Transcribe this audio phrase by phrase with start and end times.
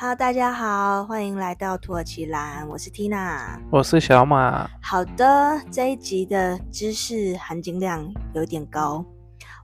[0.00, 4.70] Hello，大家好，欢迎来到土耳其蓝，我是 Tina，我是小马。
[4.80, 9.04] 好的，这一集的知识含金量有点高。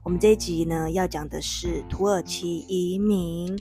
[0.03, 3.57] 我们这一集呢，要讲的是土耳其移民。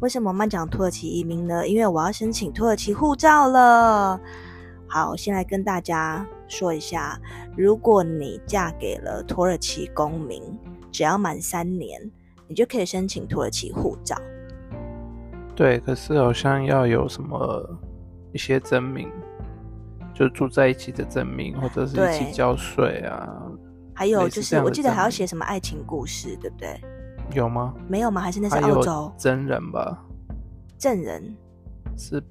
[0.00, 1.66] 为什么我们讲土耳其移民呢？
[1.66, 4.20] 因为我要申请土耳其护照了。
[4.86, 7.18] 好，先来跟大家说一下，
[7.56, 10.42] 如果你嫁给了土耳其公民，
[10.92, 11.98] 只要满三年，
[12.46, 14.14] 你就可以申请土耳其护照。
[15.58, 17.68] 对，可是好像要有什么
[18.32, 19.10] 一些证明，
[20.14, 23.42] 就住在一起的证明，或者是一起交税啊。
[23.92, 26.80] 还有就是，我记得还要写什么爱情故事，对不对？
[27.34, 27.74] 有吗？
[27.88, 28.20] 没有吗？
[28.20, 29.98] 还是那是澳洲真人吧？
[30.78, 31.36] 证人
[31.96, 32.22] 是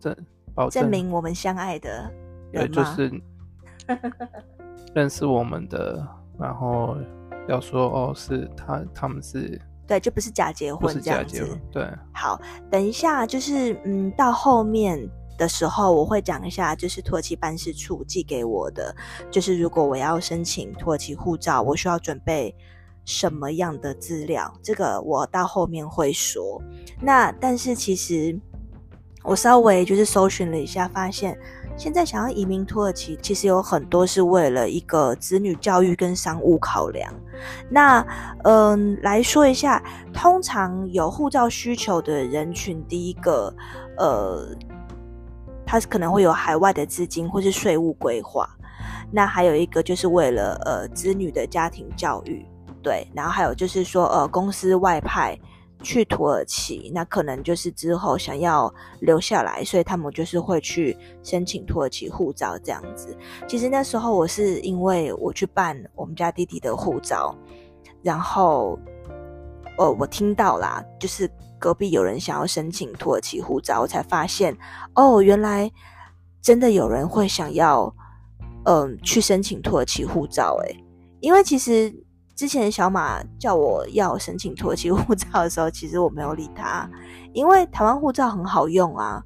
[0.00, 0.16] 证
[0.54, 2.10] 保证明我们相爱的？
[2.50, 3.12] 对，就是
[4.94, 6.02] 认识我们的，
[6.40, 6.96] 然后
[7.46, 9.60] 要说哦，是他，他们是。
[9.86, 11.58] 对，就不是假结婚这样子。
[11.70, 14.98] 对，好，等一下，就是嗯，到后面
[15.36, 18.94] 的时候我会讲一下，就是土耳其办事处寄给我的，
[19.30, 22.54] 就是如果我要申请土耳其护照，我需要准备
[23.04, 26.62] 什么样的资料，这个我到后面会说。
[27.00, 28.38] 那但是其实
[29.24, 31.36] 我稍微就是搜寻了一下，发现。
[31.76, 37.12] 现在想要移民土耳其，其实有很多是为了一个子女教育跟商务考量。
[37.68, 38.06] 那
[38.44, 43.52] 嗯，来说一下，通常有护照需求的人群，第一个，
[43.98, 44.46] 呃，
[45.66, 48.48] 他可能会有海外的资金或是税务规划。
[49.10, 52.46] 那还有一个就是为了呃子女的家庭教育，
[52.82, 53.04] 对。
[53.12, 55.36] 然后还有就是说呃公司外派。
[55.84, 63.16] 去土耳其，那可能就是之后想要留下来，所以他们就是会去申请土耳其护照这样子。
[63.46, 67.36] 其实那时候我是因为我去办我们家弟弟的护照，
[68.02, 68.78] 然后，
[69.78, 74.56] 呃，我听到啦，就是隔壁有人想要申请土耳其护照，我才发现
[74.94, 75.70] 哦，原来
[76.40, 77.94] 真的有人会想要，
[78.64, 80.76] 嗯、去申请土耳其护照诶，
[81.20, 81.94] 因为其实。
[82.34, 86.90] 之前小马叫我要申请土耳其护照的时候，其实我没有理他，
[87.32, 89.22] 因为台湾护照很好用啊。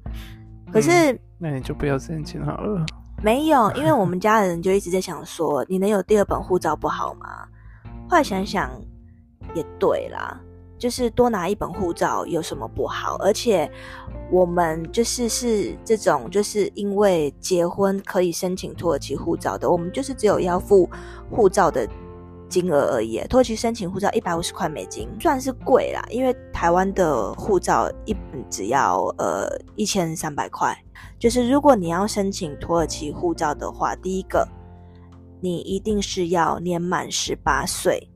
[0.71, 2.85] 可是，嗯，那你就不要申请好了。
[3.23, 7.47] 没有，因为我们家人就一直在想说，你能有第二本护照不好吗？
[8.07, 8.69] 后来想想
[9.55, 10.39] 也对啦，
[10.77, 13.17] 就是多拿一本护照有什么不好？
[13.21, 13.67] 而且
[14.31, 20.87] 我们就是是这种，就是因为结婚可以申请土耳其护照的，我们就是只有要付
[21.31, 21.89] 护照的。
[22.49, 26.03] 金额而已，土耳其申请护照一百五十块美金，算是贵啦。
[26.09, 28.15] 因为台湾的护照一
[28.49, 30.75] 只要呃一千三百块。
[31.17, 34.47] 就是如果你要申请土耳其护照的话，第一个
[35.39, 38.09] 你一定是要年满十八岁。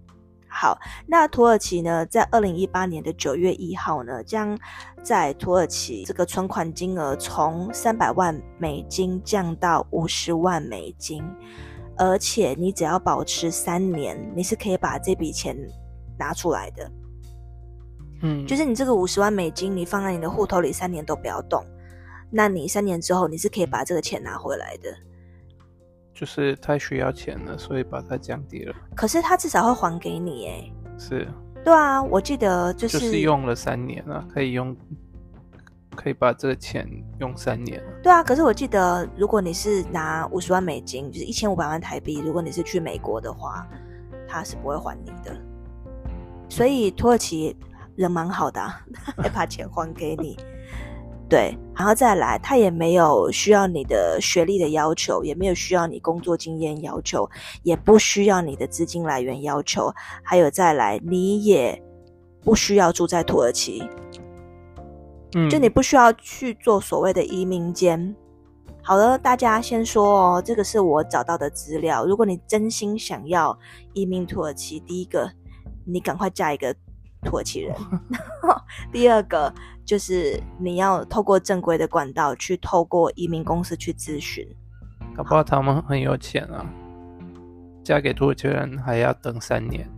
[0.48, 0.78] 好，
[1.08, 4.58] 那土耳其呢，在二零一八年的九月一号呢，将
[5.02, 11.24] 在土耳其这个存款金额从三百万美金降到五十万美金。
[11.98, 15.56] 而且你只要保持三年，你是可以把这笔钱
[16.18, 16.92] 拿出来的。
[18.22, 21.64] 嗯，就是你这个五十万美金，你放在你的户头里三年都不要动，
[22.32, 24.90] 那你三年之后你是可以把这个钱拿回来的。
[26.14, 28.76] 就是太需要钱了，所以把它降低了。
[28.96, 31.28] 可是他至少会还给你，哎，是，
[31.66, 34.76] 对啊，我记得就是就是用了三年啊，可以用。
[35.96, 36.88] 可以把这个钱
[37.20, 37.81] 用三年。
[38.02, 43.68] 对啊，可是我记得，如果你是拿五十万美金，就是一千五百万台币，如果你是去美国的话，
[44.28, 45.36] 他是不会还你的。
[46.50, 47.56] 所以土耳其
[47.96, 48.86] 人蛮好的啊，
[49.18, 50.38] 还把钱还给你。
[51.30, 57.28] 对，然后再来，他也没有需要你的学历的要求，也没有需要你工作经验要求，
[57.64, 61.82] 也不需要你的资金来源要求，还有再来，你也
[62.44, 63.90] 不需要住在土耳其。
[65.50, 68.16] 就你不需要去做所谓的移民监。
[68.82, 72.06] 好了，大家先说哦，这个是我找到的资料。
[72.06, 73.58] 如果你真心想要
[73.94, 75.32] 移民土耳其，第一个，
[75.85, 76.76] 你赶快嫁一个
[77.22, 77.74] 土耳其人
[78.91, 79.53] 第二个，
[79.85, 84.46] 就是你要透过正规的管道去透过移民公司去咨询。
[85.16, 86.66] 搞不好他们很有钱啊，
[87.84, 89.90] 嫁给土耳其人还要等三年，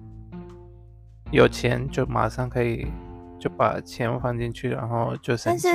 [1.31, 2.87] 有钱就马上可以。
[3.45, 5.67] 就把钱放进去，然后就但是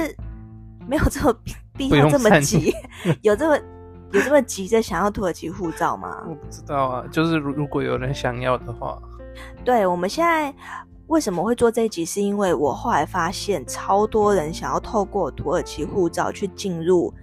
[0.89, 1.33] 没有这么
[1.75, 2.75] 必要这么急，
[3.23, 3.57] 有这么
[4.11, 6.21] 有这么急着想要土耳其护照吗？
[6.29, 9.01] 我不知道啊，就是如如果有人想要的话，
[9.65, 10.53] 对，我们现在
[11.07, 12.05] 为什么会做这一集？
[12.05, 17.15] 是因为我后来发现超多人想要透过土耳其护照去进入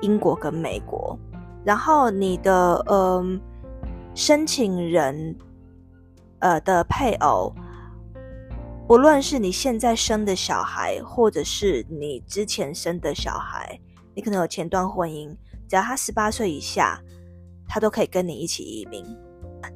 [0.00, 1.18] 英国跟美国，
[1.62, 3.40] 然后你的嗯、呃、
[4.14, 5.36] 申请人
[6.38, 7.54] 呃的配偶。
[8.92, 13.80] 不论是你现在生的小孩，或者是你之前生的小孩，
[14.14, 15.34] 你可能有前段婚姻，
[15.66, 17.00] 只要他十八岁以下，
[17.66, 19.02] 他都可以跟你一起移民。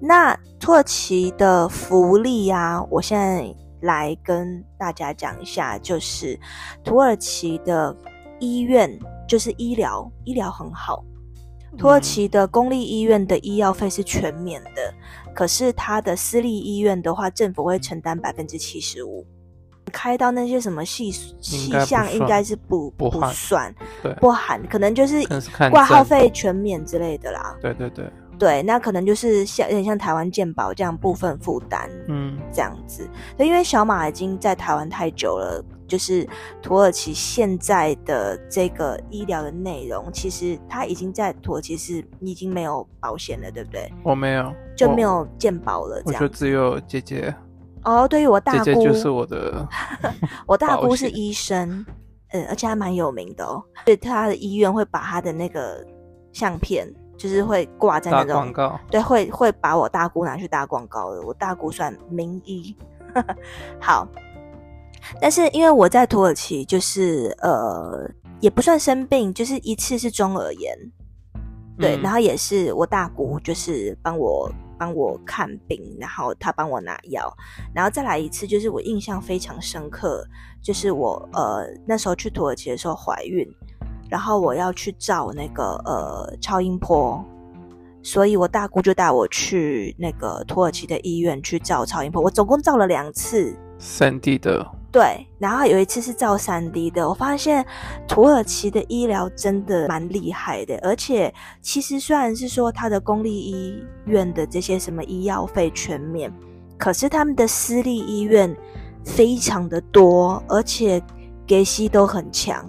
[0.02, 6.38] 那土耳其的福利啊，我现在来跟大家讲一下，就是
[6.84, 7.96] 土耳其的
[8.38, 11.02] 医院，就是医疗，医疗很好。
[11.78, 14.94] 土耳其的公立医院的医药费是全免的，
[15.34, 19.26] 可是他的私立医院的话，政府会承担百分之七十五。
[19.92, 25.22] 开到那些什么细细项，应该是不不，不算，对，不含，可能就是
[25.70, 27.56] 挂号费全免之类的啦。
[27.62, 28.04] 对对对。
[28.38, 33.08] 对，那可能就是像有点像台湾健保这样部分负担，嗯，这样子。
[33.38, 36.28] 因为小马已经在台湾太久了，就是
[36.60, 43.90] 土耳其现在的这个医疗的内容，其实他已经在土耳其是已经没有保险了，对不对？
[44.02, 46.02] 我没有，就没有健保了。
[46.04, 47.34] 这样，我就只有姐姐。
[47.84, 49.66] 哦，对于我大姑，姐姐就是我的，
[50.46, 51.86] 我大姑是医生，
[52.32, 53.62] 嗯，而且还蛮有名的哦。
[53.86, 55.82] 所以他的医院会把他的那个
[56.32, 56.86] 相片。
[57.16, 61.22] 就是会挂在那种广告，对，会会把我大姑拿去打广告的。
[61.22, 62.76] 我大姑算名医，
[63.80, 64.06] 好。
[65.20, 68.10] 但是因为我在土耳其，就是呃，
[68.40, 70.76] 也不算生病，就是一次是中耳炎，
[71.78, 77.32] 对，嗯、然后也是我大姑就是帮我帮我看病，然后她帮我拿药，
[77.72, 80.26] 然后再来一次，就是我印象非常深刻，
[80.60, 83.46] 就是我呃那时候去土耳其的时候怀孕。
[84.08, 87.24] 然后我要去照那个呃超音波，
[88.02, 92.22] 所以我大姑就带我去那个土耳其的医院去照超音波。
[92.22, 94.66] 我总共照了两次，三 D 的。
[94.92, 97.06] 对，然后有一次是照三 D 的。
[97.06, 97.62] 我发现
[98.08, 106.32] 土耳其的医疗真的蛮厉害的，而且其实虽然是说他的公立医院的这些什么医药费全免，
[106.78, 108.56] 可是他们的私立医院
[109.04, 111.02] 非常的多，而且
[111.46, 112.66] 给息都很强。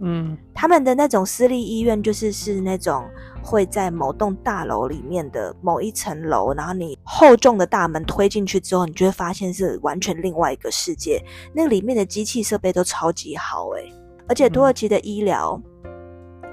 [0.00, 3.04] 嗯，他们的那种私立医院就是是那种
[3.42, 11.20] 会在某栋大楼里面的某一层楼，然后你厚重的大门推进去之后，你就会发现是完全另外一个世界。
[11.52, 13.92] 那里面的机器设备都超级好诶，
[14.28, 15.60] 而且土耳其的医疗，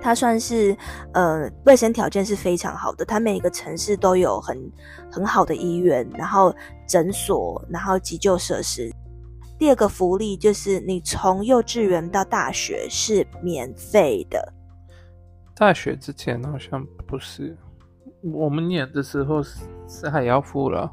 [0.01, 0.75] 它算是
[1.13, 4.71] 呃卫生条件是非常好的，它每一个城市都有很
[5.11, 6.51] 很好的医院，然后
[6.87, 8.91] 诊所，然后急救设施。
[9.57, 14.53] 第二个福利就是你从幼稚园到大学是免费的。
[15.55, 17.57] 大学之前好像不是，
[18.21, 20.91] 我们念的时候是是还要付了，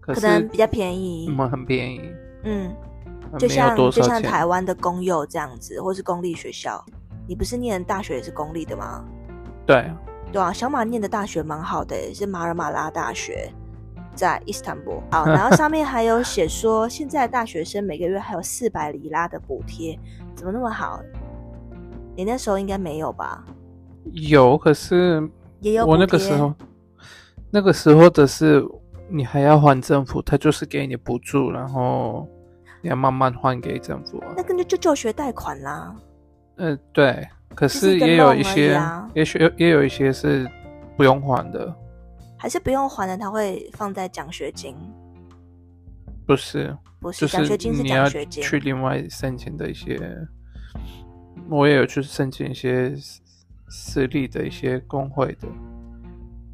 [0.00, 1.26] 可，可能比较便宜。
[1.28, 2.00] 我们很便宜，
[2.44, 2.74] 嗯，
[3.38, 6.82] 就像就像台湾的公幼这样子，或是公立学校。
[7.28, 9.04] 你不是念大学也是公立的吗？
[9.66, 9.92] 对，
[10.32, 13.52] 对啊，小马念的大学蛮好的，是马尔马拉大学。
[14.16, 19.96] 在伊斯坦布尔，好，然后上面还有写说，现在大学生每个月还有四百里拉的补贴，
[20.34, 21.00] 怎么那么好？
[22.16, 23.44] 你那时候应该没有吧？
[24.12, 25.22] 有，可是
[25.60, 25.84] 也有。
[25.84, 26.54] 我那个时候，
[27.50, 28.64] 那个时候的是
[29.08, 32.26] 你还要还政府，他就是给你补助，然后
[32.80, 34.22] 你要慢慢还给政府。
[34.34, 35.94] 那跟着就就学贷款啦。
[36.56, 40.48] 嗯、呃，对，可是也有一些，啊、也许也有一些是
[40.96, 41.74] 不用还的。
[42.38, 44.76] 还是不用还的，他会放在奖学金。
[46.26, 48.42] 不是，不是奖学金是奖学金。
[48.42, 49.98] 去另外申请的一些，
[51.48, 52.92] 我也有去申请一些
[53.68, 55.48] 私立的一些工会的。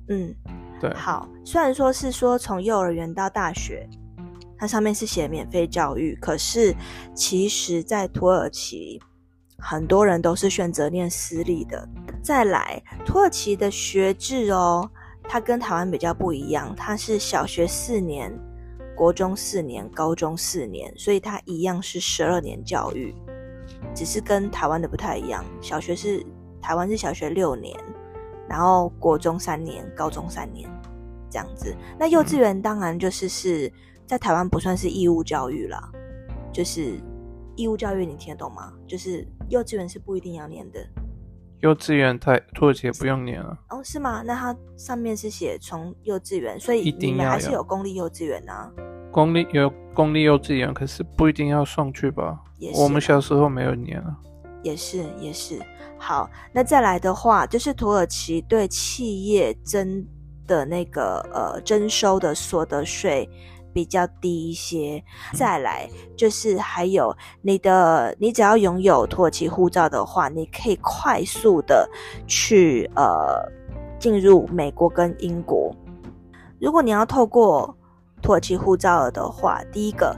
[0.09, 0.35] 嗯，
[0.81, 0.93] 对。
[0.95, 3.89] 好，虽然说是说从幼儿园到大学，
[4.59, 6.75] 它上面是写免费教育，可是
[7.15, 9.01] 其实，在土耳其，
[9.59, 11.89] 很多人都是选择念私立的。
[12.23, 14.91] 再来，土耳其的学制哦。
[15.33, 18.31] 它跟台湾比较不一样，它是小学四年，
[18.95, 23.15] 国中四年，高中四年，所以它一样是十二年教育，
[23.95, 25.43] 只是跟台湾的不太一样。
[25.63, 26.23] 小学是
[26.61, 27.75] 台湾是小学六年，
[28.47, 30.69] 然后国中三年，高中三年，
[31.31, 31.75] 这样子。
[31.99, 33.73] 那幼稚园当然就是是
[34.07, 35.91] 在台湾不算是义务教育啦，
[36.53, 37.01] 就是
[37.57, 38.71] 义务教育，你听得懂吗？
[38.87, 40.87] 就是幼稚园是不一定要念的。
[41.63, 43.81] 幼稚园太土耳其也不用念了哦？
[43.85, 44.23] 是吗？
[44.27, 48.69] 那它上面是写从幼稚园，所以你们还是有公立幼稚园啊？
[49.13, 52.41] 公立有公立幼稚园，可是不一定要送去吧？
[52.59, 52.81] 也是。
[52.81, 54.17] 我们小时候没有念啊。
[54.65, 55.61] 也是也是。
[55.99, 60.05] 好，那再来的话，就是土耳其对企业征
[60.49, 63.29] 的那个呃征收的所得税。
[63.73, 65.03] 比较低一些，
[65.35, 71.89] 再来就是还有你的，你只要拥有土耳其护照的话，你可以快速的
[72.27, 73.05] 去呃
[73.99, 75.75] 进入美国跟英国。
[76.61, 77.77] 如果你要透过
[78.23, 80.17] 土耳其护照的话，第一个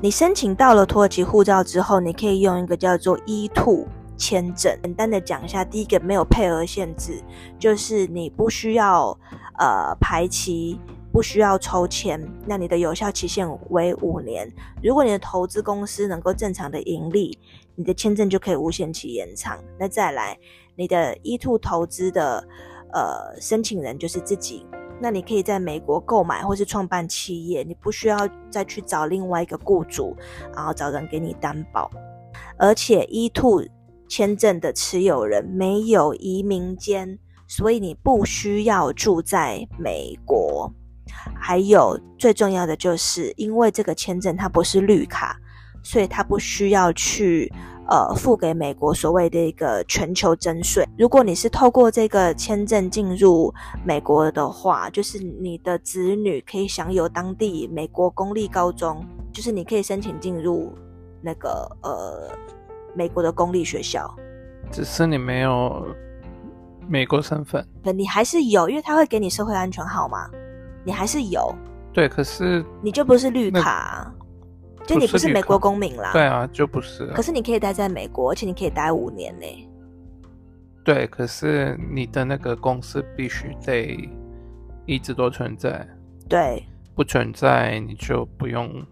[0.00, 3.86] 你申请到了土耳其护照之后，你可以用一个叫做 E2
[4.16, 4.78] 签证。
[4.82, 7.22] 简单的讲一下，第一个没有配额限制，
[7.58, 9.18] 就是你不需要
[9.58, 10.78] 呃排期，
[11.12, 14.50] 不需要抽签，那你的有效期限为五年。
[14.82, 17.38] 如果你的投资公司能够正常的盈利，
[17.74, 19.58] 你的签证就可以无限期延长。
[19.78, 20.38] 那再来，
[20.76, 22.46] 你的 e two 投资的
[22.92, 24.66] 呃申请人就是自己。
[25.00, 30.16] 那你可以在美国购买或是创办企业，你不需要再去找另外一个雇主，
[30.54, 31.90] 然后找人给你担保。
[32.58, 33.64] 而且 e two
[34.08, 40.72] 签证的持有人没有移民监，所以你不需要住在美国。
[41.38, 45.36] 还有最重要的就是，因为这个签证它不是绿卡，
[45.82, 47.52] 所以它不需要去。
[47.90, 50.86] 呃，付给美国所谓的一个全球征税。
[50.98, 53.50] 如果你是透过这个签证进入
[53.82, 60.70] 美国的话，就是你的子女可以享有当地美国公立高中，就是你可以申请进入
[61.22, 62.30] 那个呃
[62.94, 64.14] 美国的公立学校。
[64.70, 65.82] 只是你没有
[66.86, 67.66] 美国身份。
[67.82, 70.28] 对，你还是有，因为他会给你社会安全号码，
[70.88, 71.54] 你还是有。
[71.92, 74.10] 对，可是你就不是绿卡。
[74.86, 77.06] 就你不是美国公民啦，对啊，就不是。
[77.08, 79.68] 可是你可以待在美国，而且你可以待五年呢。
[80.82, 84.08] 对，可是你的那个公司必须得
[84.86, 85.86] 一直都存在。
[86.26, 86.64] 对，
[86.94, 88.82] 不存在你就不用，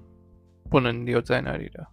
[0.68, 1.88] 不能留在那里了。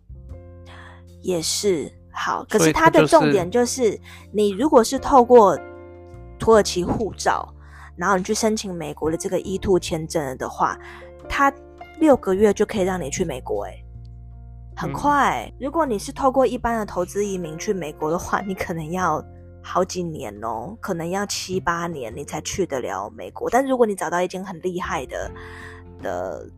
[1.21, 4.01] 也是好，可是它的重点就是，就是，
[4.33, 5.57] 你如果是透过
[6.37, 7.55] 土耳其护照，
[7.95, 10.77] 然后你去申请美国的这个 E2 签证的话，
[11.29, 11.53] 它
[11.99, 13.73] 六个月就可以让你去美国，哎。
[14.75, 19.23] 很快，如果你是透过一般的投资移民去美国的话，你可能要
[19.61, 23.47] 好几年哦，可能要七八年你才去得了美国。
[23.51, 25.31] 但如果你找到一间很厉害的
[26.01, 26.49] 的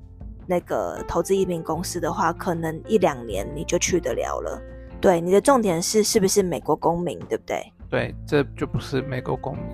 [0.48, 4.62] 那个投资移民公司的话，可能一两年你就去得了了。
[5.02, 7.62] 对，你的重点是是不是美国公民，对不对？
[7.90, 9.66] 对，这就不是美国公民，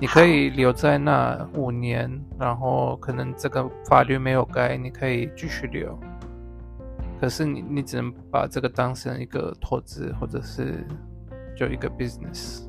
[0.00, 5.98] 你可以留在那五年，然后可能这个法律没有改，你可以继续留。
[7.20, 10.86] 可是你，你只能把这个当成一个投资，或者是
[11.54, 12.62] 就一个 business。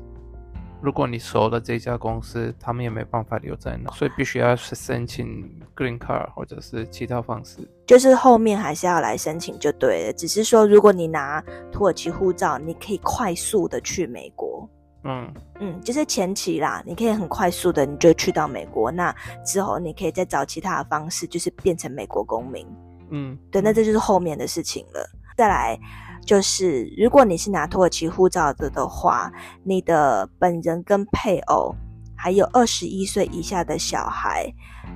[0.82, 7.66] 如果你熟了这家公司，他们也没办法留在那，所以必须要是申请 green card 或者是其他方式。
[7.86, 10.12] 就是后面还是要来申请就对了。
[10.12, 14.68] 只是说，如果你拿土耳其护照，你可以快速的去美国。
[15.04, 18.90] 嗯嗯，就是前期啦，你可以很快速的你就去到美国。
[18.90, 22.66] 那之后你可以再找其他的方式，就是变成美国公民。
[23.10, 25.04] 嗯，对，那这就是后面的事情了。
[25.36, 25.78] 再来
[26.24, 29.32] 就是，如果你是拿土耳其护照的的话，
[29.64, 31.74] 你的本人跟配偶
[32.16, 34.46] 还有二十一岁以下的小孩，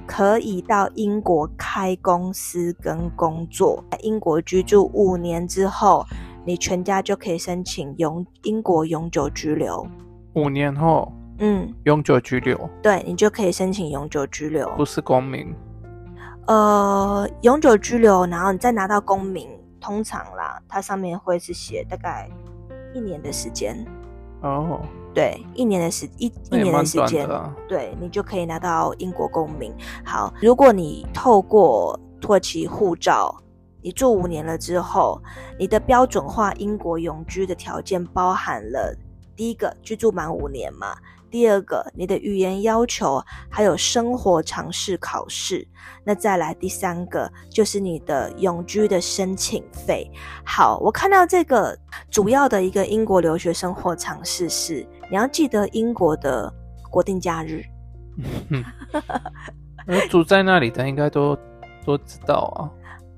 [0.07, 3.83] 可以到英国开公司跟工作。
[3.91, 6.07] 在英国居住五年之后，
[6.47, 9.85] 你全家就可以申请永英国永久居留。
[10.35, 15.53] 五年后，嗯，永久居留，对，你就可以申请永久居留，不是公民。
[16.47, 19.49] 呃，永久居留，然后你再拿到公民，
[19.81, 22.31] 通常啦，它上面会是写大概
[22.95, 23.85] 一年的时间。
[24.43, 24.81] 哦，
[25.13, 29.73] 对，一年的时一一年的时间，啊，对，你就可以拿到英国公民。
[30.05, 33.35] 好，如果你透过土耳其护照，
[33.87, 35.23] 你住五年了之后，
[35.57, 38.93] 你的标准化英国永居的条件包含了
[39.37, 40.97] 第一个居住满五年嘛。
[41.31, 45.65] 第二个，你的语言要求还有生活常识考试，
[46.03, 50.11] 那再来第三个就是你的永居的申请费。
[50.45, 51.79] 好，我看到这个
[52.11, 56.53] 主要的一个英国留学生活常识是，你要记得英国的
[56.91, 57.63] 国定假日。
[58.51, 61.39] 嗯，住在那里的应该都
[61.85, 62.67] 都知道啊。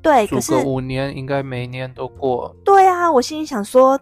[0.00, 2.54] 对，可是五年应该每年都过。
[2.64, 3.98] 对啊，我心里想说，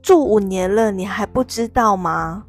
[0.00, 2.44] 住五年了，你还不知道吗？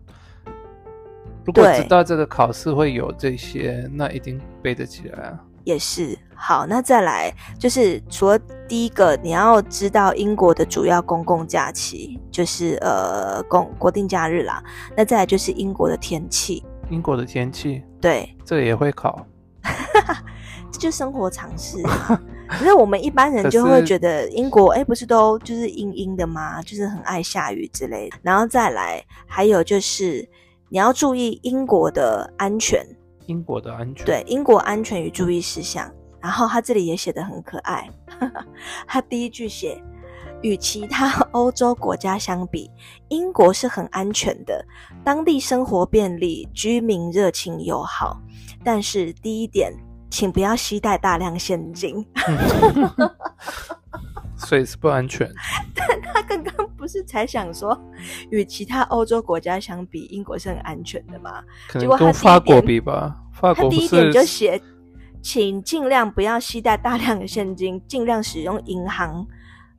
[1.44, 5.39] 如果知道这个考试会有这些，那一定背得起来啊。
[5.63, 6.18] 也是。
[6.36, 8.38] 好，那再来就是除了
[8.68, 14.63] 第一个，你要知道英国的主要公共假期，就是呃公国定假日啦。
[14.96, 16.63] 那再来就是英国的天气。
[16.89, 17.84] 英国的天气？
[18.01, 19.25] 对，这个也会考。
[20.72, 21.77] 这就生活常识。
[22.48, 26.62] 可是我们一般人就会觉得英国，哎，不是都就是阴阴的吗？
[26.62, 28.18] 就是很爱下雨之类的。
[28.22, 30.28] 然后再来，还有就是。
[30.68, 32.84] 你要注意英国的安全，
[33.28, 35.90] 英国的安全，对，英国安全与注意事项。
[36.20, 37.88] 然后他这里也写的很可爱，
[38.88, 39.80] 他第一句写：
[40.42, 42.70] 与其他欧洲国家相比，
[43.10, 44.66] 英国是很安全的，
[45.04, 48.20] 当地生活便利，居民热情友好。
[48.64, 49.72] 但是第一点，
[50.10, 52.06] 请不要携带大量现金。
[54.38, 55.32] 所以是不安全。
[55.74, 57.80] 但他刚刚不是才想说，
[58.30, 61.42] 与其他欧洲国家相比，英国是很安全的吗？
[61.70, 63.16] 可能跟法国比吧。
[63.32, 64.62] 法国他第一点就写，
[65.22, 69.26] 请尽量不要携带大量的现金，尽量使用银行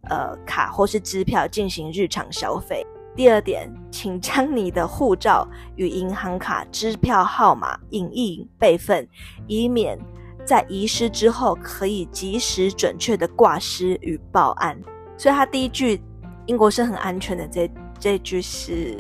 [0.09, 2.85] 呃卡或是支票进行日常消费。
[3.15, 9.07] 第二点，请将你的护照与银行卡、支票号码影印备份，
[9.47, 9.99] 以免
[10.47, 14.81] 在遗失之后可以及时准确的挂失与报案。
[15.19, 16.01] 所以，他第一句
[16.47, 18.97] “英国是很安全的”这这句是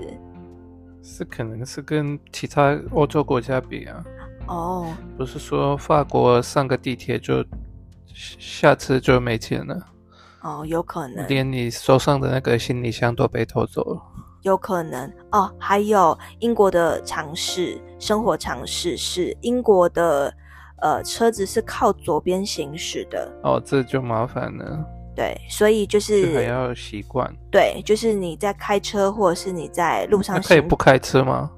[1.02, 4.04] 是可能是跟其他欧洲国家比啊。
[4.48, 7.44] 哦，不是说法国上个地铁就
[8.12, 9.78] 下次就没钱了。
[10.42, 14.02] 哦，有可能，连你手上的那个行李箱都被偷走了。
[14.42, 20.32] 有可能哦，还有英国的常识，生活常识是英国的，
[20.82, 23.32] 呃，车子是靠左边行驶的。
[23.42, 24.84] 哦，这就麻烦了。
[25.14, 27.34] 对，所以就是还要习惯。
[27.50, 31.50] 对，就是你在开车，或者是你在路上行，可以不开车吗？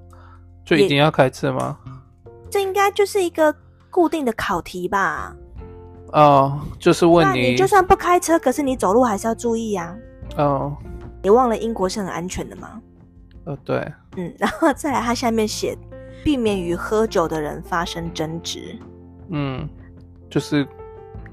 [0.64, 1.76] 就一定要开车吗？
[2.48, 3.52] 这应该就是一个
[3.90, 5.34] 固定的考题吧。
[6.12, 9.96] 哦，就是问你，你就算不开车，可是你走路还是要注意啊。
[10.36, 10.76] 哦，
[11.20, 12.80] 你忘了英国是很安全的吗？
[13.44, 13.76] 哦，对。
[14.16, 15.76] 嗯，然后再来，它下面写，
[16.22, 18.78] 避免与喝酒的人发生争执。
[19.30, 19.68] 嗯，
[20.30, 20.66] 就是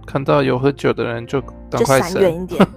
[0.05, 2.67] 看到有喝酒的人就赶快闪远一点。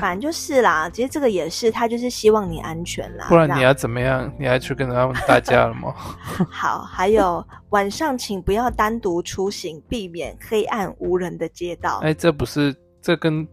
[0.00, 3.26] 反正就是啦，其实这个也是，他就是希望你安全啦。
[3.28, 4.30] 不然你要怎么样？
[4.38, 5.94] 你还去跟他们打架了吗？
[6.50, 12.00] 好，还有晚上请不要单独出行，避免黑暗无人的街道。
[12.02, 13.46] 哎，这不是这跟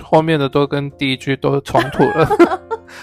[0.00, 2.28] 后面的都跟第一句都冲突了。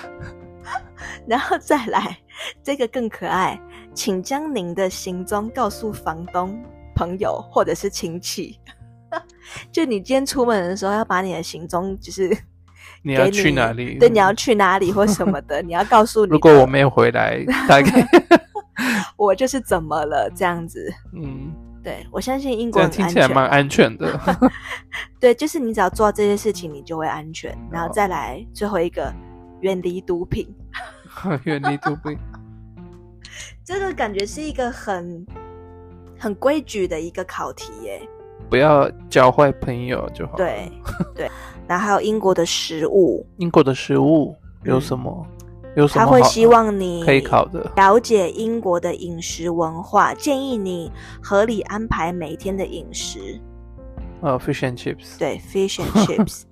[1.27, 2.17] 然后再来，
[2.63, 3.61] 这个更可爱，
[3.93, 6.57] 请将您的行踪告诉房东、
[6.95, 8.59] 朋友或者是亲戚。
[9.71, 12.29] 就你今天出门的时候，要把你的行踪就是。
[13.03, 13.97] 你要去哪里？
[13.97, 16.31] 对，你要去哪里或什么的， 你要告诉你。
[16.31, 18.07] 如果我没有回来，大概
[19.17, 20.93] 我就是怎么了这样子。
[21.13, 21.51] 嗯，
[21.83, 24.19] 对，我相信英国人听起来蛮安全的。
[25.19, 27.57] 对，就是你只要做到这些事情，你就会安全。
[27.71, 29.11] 然后再来最后一个，
[29.61, 30.47] 远离毒品。
[31.45, 32.15] 远离毒品，
[33.65, 35.25] 这个感觉是一个很
[36.21, 38.01] 很规矩的一个考题耶。
[38.47, 40.35] 不要交坏朋友就好。
[40.35, 40.71] 对
[41.15, 41.31] 对，
[41.67, 45.25] 然后还有英国的食物，英国的食物有什么？
[45.63, 46.05] 嗯、有什么？
[46.05, 50.91] 他会希望你可以考的，了解英国的饮食文化，建议你
[51.23, 53.39] 合理安排每天的饮食。
[54.21, 55.17] 呃、oh,，fish and chips。
[55.17, 56.43] 对，fish and chips。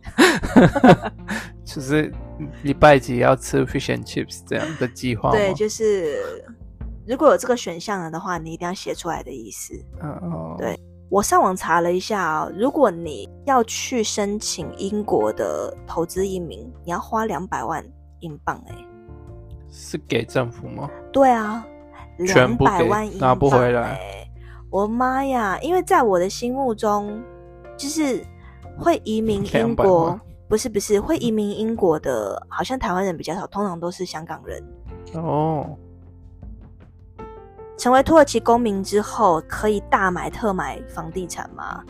[1.63, 2.11] 就是
[2.63, 5.29] 礼拜几要吃 fish and chips 这样的计划。
[5.29, 6.43] 对，就是
[7.09, 9.73] 如果有这个选项了的话，你一定要写出来的意思。
[9.99, 10.79] 嗯哦，对。
[11.09, 17.83] 我上网查了一下啊、哦，如果你要去申请英国的投资移民，你要花两百万
[18.19, 18.75] 英镑哎，
[19.71, 20.87] 是给政府吗？
[21.11, 21.65] 对啊，
[22.19, 23.99] 两百万英镑拿不回来。
[24.69, 25.57] 我妈呀！
[25.63, 27.19] 因为在我的心目中，
[27.75, 28.23] 就是
[28.77, 34.63] 会移民英国，不是不是会移民英国的，好像台湾人比较少，通常都是香港人
[35.15, 35.75] 哦。
[37.79, 41.81] 成为土耳其公民之后，可以大买特买房地产吗？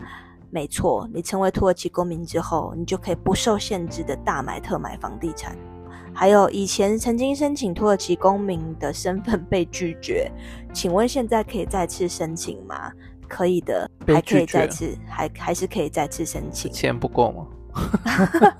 [0.48, 5.56] 没错，你成为土耳其公民之后，你就可以不受限制的大买特买房地产。
[6.14, 10.30] 还有以前曾经申请土耳其公民的身份被拒绝，
[10.72, 12.92] 请问现在可以再次申请吗？
[13.28, 16.70] 可以的，还可以再次，还还是可以再次申请。
[16.72, 17.46] 钱不够吗？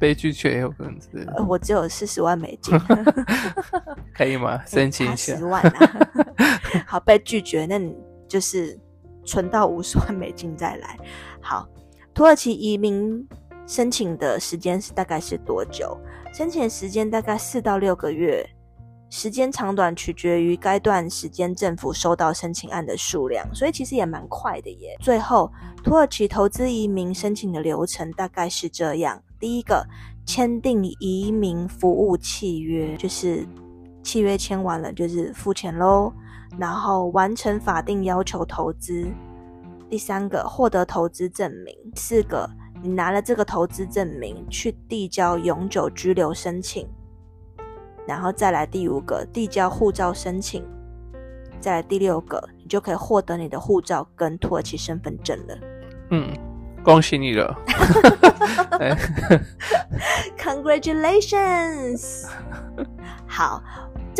[0.00, 2.74] 被拒绝也有可能是，我只有四十万美金，
[4.20, 4.62] 可以吗？
[4.66, 6.10] 申请一下十万啊，
[6.86, 7.96] 好，被拒绝，那你
[8.28, 8.78] 就是
[9.24, 10.94] 存到五十万美金再来。
[11.40, 11.66] 好，
[12.12, 13.26] 土耳其移民
[13.66, 15.98] 申请的时间是大概是多久？
[16.34, 18.46] 申请时间大概四到六个月。
[19.08, 24.94] 时间长短取决于该段时间政府收到申请案的数量，所以其实也蛮快的耶。
[25.00, 25.50] 最后，
[25.82, 29.84] 土耳其投资移民申请的流程大概是这样：第一个，
[30.26, 33.44] 签订移民服务契约，就是
[34.02, 36.12] 契约签完了就是付钱喽，
[36.58, 39.06] 然后完成法定要求投资；
[39.88, 42.48] 第三个，获得投资证明；四个，
[42.82, 46.88] 你拿了这个投资证明去递交永久居留申请。
[48.06, 50.64] 然后再来第五个，递交护照申请，
[51.60, 55.58] 再来第六个，你就可以获得你的护照跟土耳其身份证了。
[56.10, 56.34] 嗯，
[56.82, 57.56] 恭喜你了！
[60.38, 62.26] Congratulations！
[63.28, 63.62] 好，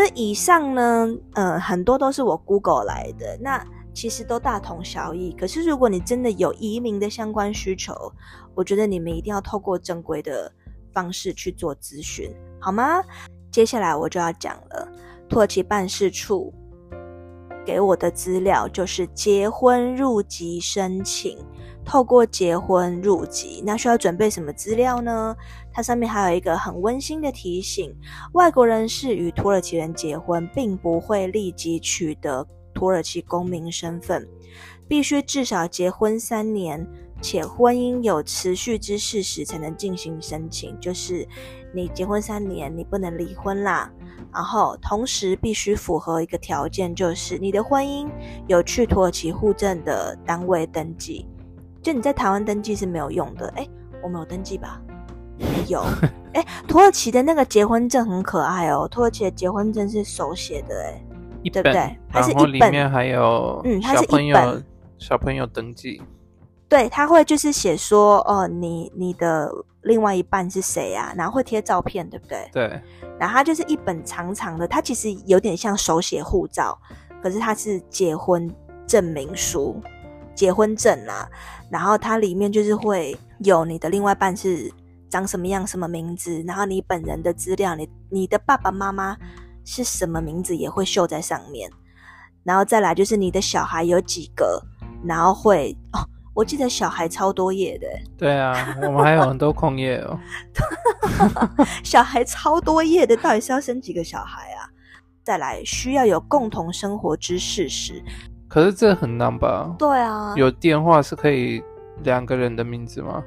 [0.01, 3.37] 这以上呢，呃，很多都是我 Google 来的。
[3.39, 5.31] 那其实都大同小异。
[5.39, 7.93] 可是如果你真的有移民的相关需求，
[8.55, 10.51] 我觉得你们一定要透过正规的
[10.95, 13.03] 方式去做咨询，好吗？
[13.51, 14.89] 接下来我就要讲了，
[15.29, 16.51] 土耳其办事处
[17.67, 21.37] 给我的资料就是结婚入籍申请。
[21.85, 25.35] 透过结婚入籍，那需要准备什么资料呢？
[25.73, 27.95] 它上面还有一个很温馨的提醒：
[28.33, 34.29] 外国人士与土耳其人结婚，并不会立即取得土耳其公民身份，
[34.87, 36.87] 必须至少结婚三年，
[37.21, 40.79] 且婚姻有持续之事实才能进行申请。
[40.79, 41.27] 就是
[41.75, 43.91] 你结婚三年，你不能离婚啦。
[44.33, 48.09] 然后同时必须符合一个条件，就是你的婚姻
[48.47, 51.27] 有去土耳其户政的单位登记。
[51.83, 53.67] 就你在台湾登记是没有用的，哎，
[54.03, 54.81] 我没有登记吧？
[55.39, 55.83] 没有，
[56.35, 61.03] 哎，土耳其的那个结婚证很可爱哦，土耳其的结婚证是手写的，哎，
[61.51, 61.97] 对不对？
[62.11, 62.53] 还是一本？
[62.53, 64.63] 里面还有嗯，它是一本
[64.99, 66.03] 小朋友登记，
[66.69, 71.15] 对，他会就是写说哦，你你的另外一半是谁啊？
[71.17, 72.47] 然后会贴照片，对不对？
[72.53, 72.81] 对，
[73.19, 76.79] 然后它就是一本长长的，它其实有点像手写护照，
[77.23, 78.49] 可是它是结婚
[78.87, 79.81] 证明书。
[80.41, 81.29] 结婚证啊，
[81.69, 84.73] 然后它里面就是会有你的另外一半是
[85.11, 89.15] 长什么样、什么名字，然后你本人的资料，你你的爸爸妈妈
[89.67, 91.71] 是什么名字也会秀在上面，
[92.43, 94.59] 然后再来就是你的小孩有几个，
[95.05, 96.01] 然后会哦，
[96.33, 97.87] 我记得小孩超多页的。
[98.17, 100.19] 对啊，我们还有很多空页哦。
[101.85, 104.65] 小孩超多页的，到底是要生几个小孩啊？
[105.23, 108.03] 再来需要有共同生活之事实。
[108.51, 109.73] 可是这很难吧？
[109.79, 111.63] 对啊，有电话是可以
[112.03, 113.23] 两个人的名字吗？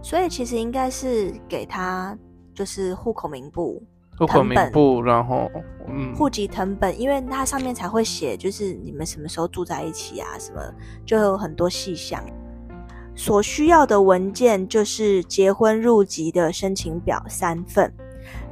[0.00, 2.16] 所以其实应该是给他
[2.54, 3.82] 就是户口名簿、
[4.16, 5.50] 户口名簿，然后
[5.88, 10.62] 嗯，户籍藤本，因为它上面才会写就是你们什么时候住在一起啊，什么
[11.04, 12.22] 就有很多细项。
[13.14, 17.92] 所需要的文件就是结婚入籍的申请表三份，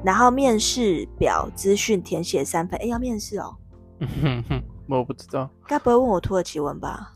[0.04, 2.78] 然后面试表资讯填写三份。
[2.82, 3.56] 哎，要面试哦。
[4.98, 7.12] 我不知道，该不会问我土耳其文吧？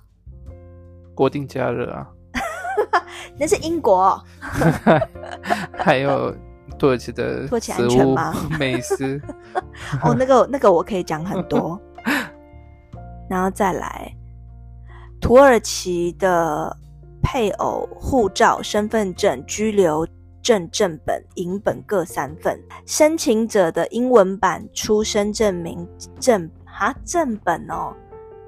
[1.14, 2.08] 国定假日啊，
[3.38, 4.20] 那是英国。
[5.76, 6.34] 还有
[6.78, 8.34] 土耳其的土耳其安全吗？
[8.58, 9.20] 美食
[10.02, 11.80] 哦，那个那个我可以讲很多。
[13.28, 14.12] 然后再来，
[15.20, 16.76] 土耳其的
[17.22, 20.06] 配偶护照、身份证、居留
[20.42, 25.88] 证正本、影本各三份，申请者的英文版出生证明
[26.20, 26.50] 证。
[26.78, 27.94] 啊，正本哦，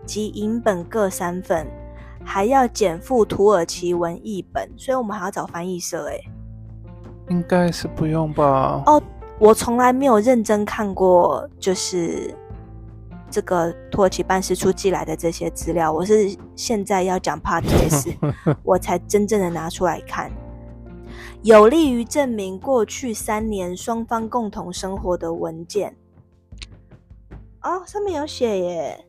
[0.05, 1.67] 及影本各三份，
[2.25, 6.19] 还要减负土耳其文译本，所以我们还要找翻译社哎。
[7.29, 8.83] 应该是不用吧？
[8.87, 9.03] 哦，
[9.39, 12.35] 我从来没有认真看过，就是
[13.31, 18.15] 这个土耳其办事处寄来的这些资料，我是现在要讲 podcast，
[18.63, 20.31] 我才真正的拿出来看，
[21.43, 25.97] 有利于证明过去三年双方共同生活的文件。
[27.67, 29.05] 哦，上面有写耶，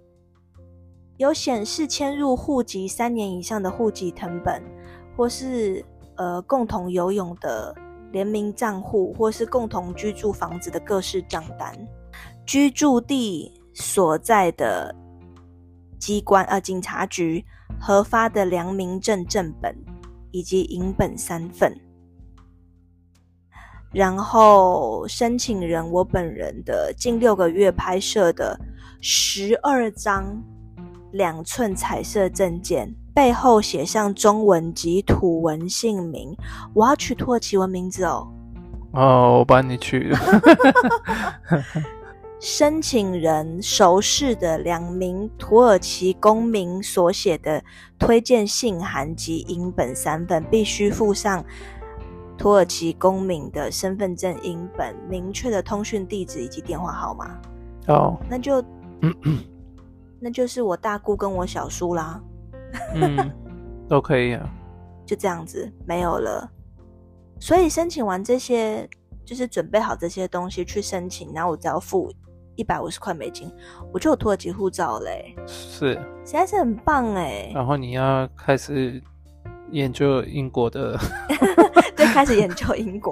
[1.17, 4.63] 有显示迁入户籍三年以上的户籍成本，
[5.15, 7.76] 或是呃共同游泳的
[8.12, 11.72] 联名账户，或是共同居住房子的各式账单，
[12.48, 14.96] 居住地所在的
[16.00, 17.46] 机关呃警察局
[17.80, 19.78] 核发的良民证正本
[20.32, 21.80] 以及影本三份。
[23.91, 28.60] 然后申请人我本人的近六个月拍摄的
[29.00, 30.43] 十二张
[31.12, 36.36] 两寸彩色证件，背后写上中文及土文姓名。
[36.73, 38.28] 我要取土耳其文名字哦。
[38.91, 40.13] 哦，我帮你取。
[42.39, 47.63] 申请人熟识的两名土耳其公民所写的
[47.97, 51.43] 推荐信函及影本三份，必须附上。
[52.38, 57.36] 土耳其公民的身份证影本、明确的通讯地址以及电话号码。
[57.88, 58.63] 哦、oh.，那就，
[60.19, 62.21] 那就是我大姑跟我小叔啦。
[62.93, 63.32] 嗯，
[63.88, 64.47] 都可以啊。
[65.06, 66.50] 就这样子，没有了。
[67.39, 68.88] 所以申请完这些，
[69.26, 72.12] 就是准备好这些东西去申请，然后我只要付
[72.56, 73.50] 一百五十块美金，
[73.93, 75.34] 我就有土耳其护照嘞。
[75.47, 75.93] 是，
[76.26, 77.52] 实在是很棒哎。
[77.54, 79.02] 然后你要开始
[79.71, 80.97] 研究英国的。
[81.97, 83.12] 就开始研究英国，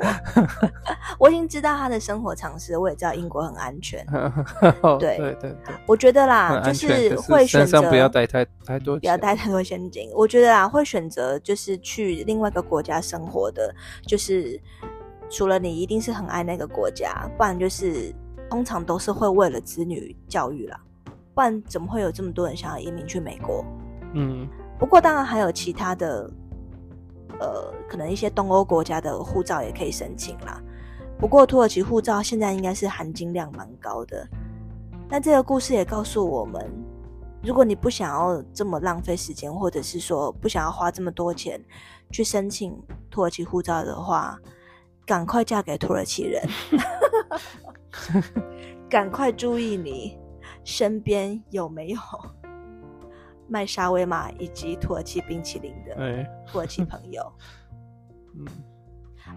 [1.17, 4.05] 我已经知道他的生活常识，我也知道英国很安全。
[4.99, 10.07] 对对对对，我觉得啦，就是会选择不要带太太多，不要带太多现金。
[10.13, 13.73] 我觉得啦，会选择就是去另外一个国家生活的，
[14.05, 14.59] 就是
[15.31, 18.13] 除了你一定是很爱那个国家，不然就是
[18.51, 20.79] 通常都是会为了子女教育啦。
[21.33, 23.65] 不然怎么会有这么多人想要移民去美国？
[24.13, 26.29] 嗯，不过当然还有其他的，
[27.39, 30.61] 呃，可能一些东欧国家的护照也可以申请啦。
[31.17, 34.27] 不过土耳其护照现在应该是含金量蛮高的。
[35.09, 36.69] 那这个故事也告诉我们，
[37.43, 41.63] 如果你不想要这么浪费时间，或者是说不想要花这么多钱
[42.11, 42.75] 去申请
[43.09, 44.37] 土耳其护照的话，
[45.05, 46.43] 赶快嫁给土耳其人，
[48.89, 50.17] 赶快注意你
[50.63, 51.99] 身边有没有
[53.47, 55.95] 卖沙威玛以及土耳其冰淇淋的
[56.45, 57.31] 土耳其朋友。
[58.37, 58.45] 嗯，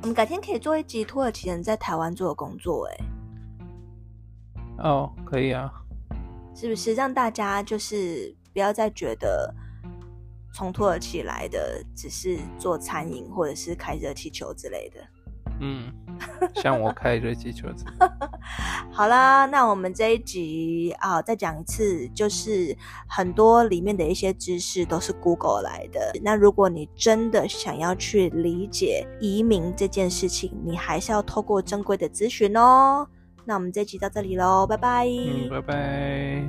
[0.02, 2.96] 我们改天可以做一集土耳其人在台湾做的工作，哎，
[4.78, 5.72] 哦，可以啊，
[6.54, 6.94] 是不是？
[6.94, 9.54] 让大家就是不要再觉得
[10.52, 15.00] 从土耳其来的只是做餐饮或者是开热气球之类的。
[15.60, 15.92] 嗯，
[16.54, 17.84] 像我开热气球子。
[18.90, 22.76] 好啦，那我们这一集啊，再讲一次，就是
[23.08, 26.12] 很多里面的一些知识都是 Google 来的。
[26.22, 33.06] 那如果你真的想要去理解移民这件事情，你还是要透过正规的咨询哦。
[33.44, 35.06] 那我们这一集到这里喽，拜拜。
[35.06, 36.48] 嗯，拜拜。